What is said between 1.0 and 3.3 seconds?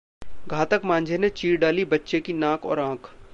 ने चीर डाली बच्चे की नाक और आंख